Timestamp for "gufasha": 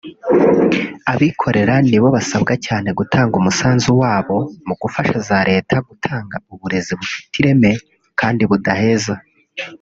4.81-5.17